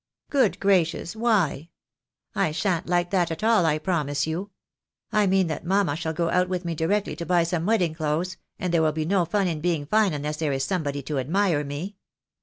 [0.31, 1.69] "Good gracious, why?
[2.33, 4.49] I shan't like that at all, I promise you.
[5.11, 8.37] I mean that mamma shall go out with me directly to buy some wedding clothes,
[8.57, 11.63] and there will be no fun in being fine unless there is somebody to admire
[11.63, 11.97] me.